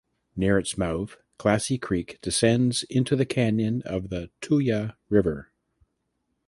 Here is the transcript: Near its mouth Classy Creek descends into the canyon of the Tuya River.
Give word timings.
Near 0.35 0.57
its 0.57 0.79
mouth 0.79 1.17
Classy 1.37 1.77
Creek 1.77 2.17
descends 2.23 2.81
into 2.89 3.15
the 3.15 3.23
canyon 3.23 3.83
of 3.83 4.09
the 4.09 4.31
Tuya 4.41 4.95
River. 5.09 5.51